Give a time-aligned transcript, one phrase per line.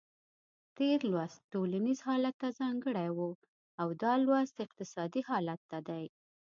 [0.77, 3.19] تېر لوست ټولنیز حالت ته ځانګړی و
[3.81, 6.05] او دا لوست اقتصادي حالت ته دی.